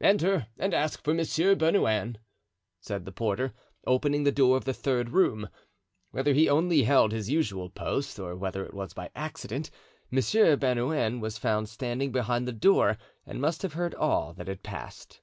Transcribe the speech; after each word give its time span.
"Enter, 0.00 0.46
and 0.56 0.72
ask 0.72 1.02
for 1.04 1.12
Monsieur 1.12 1.54
Bernouin," 1.54 2.16
said 2.80 3.04
the 3.04 3.12
porter, 3.12 3.52
opening 3.86 4.24
the 4.24 4.32
door 4.32 4.56
of 4.56 4.64
the 4.64 4.72
third 4.72 5.10
room. 5.10 5.46
Whether 6.10 6.32
he 6.32 6.48
only 6.48 6.84
held 6.84 7.12
his 7.12 7.28
usual 7.28 7.68
post 7.68 8.18
or 8.18 8.34
whether 8.34 8.64
it 8.64 8.72
was 8.72 8.94
by 8.94 9.10
accident, 9.14 9.70
Monsieur 10.10 10.56
Bernouin 10.56 11.20
was 11.20 11.36
found 11.36 11.68
standing 11.68 12.12
behind 12.12 12.48
the 12.48 12.52
door 12.52 12.96
and 13.26 13.42
must 13.42 13.60
have 13.60 13.74
heard 13.74 13.94
all 13.96 14.32
that 14.32 14.48
had 14.48 14.62
passed. 14.62 15.20